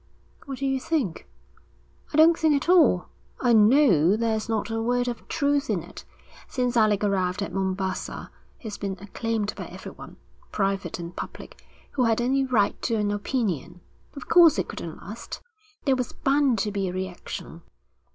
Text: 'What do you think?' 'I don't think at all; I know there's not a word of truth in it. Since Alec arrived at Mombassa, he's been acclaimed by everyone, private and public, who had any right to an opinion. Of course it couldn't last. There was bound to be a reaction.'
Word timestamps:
'What 0.47 0.57
do 0.57 0.65
you 0.65 0.79
think?' 0.79 1.29
'I 2.11 2.17
don't 2.17 2.39
think 2.39 2.55
at 2.55 2.67
all; 2.69 3.05
I 3.39 3.53
know 3.53 4.15
there's 4.17 4.49
not 4.49 4.71
a 4.71 4.81
word 4.81 5.07
of 5.07 5.27
truth 5.27 5.69
in 5.69 5.83
it. 5.83 6.05
Since 6.47 6.75
Alec 6.75 7.03
arrived 7.03 7.43
at 7.43 7.53
Mombassa, 7.53 8.31
he's 8.57 8.79
been 8.79 8.97
acclaimed 8.99 9.53
by 9.55 9.65
everyone, 9.65 10.17
private 10.51 10.97
and 10.97 11.15
public, 11.15 11.63
who 11.91 12.05
had 12.05 12.19
any 12.19 12.43
right 12.43 12.81
to 12.81 12.95
an 12.95 13.11
opinion. 13.11 13.79
Of 14.15 14.27
course 14.27 14.57
it 14.57 14.67
couldn't 14.67 14.97
last. 15.03 15.39
There 15.85 15.95
was 15.95 16.13
bound 16.13 16.57
to 16.65 16.71
be 16.71 16.87
a 16.87 16.93
reaction.' 16.93 17.61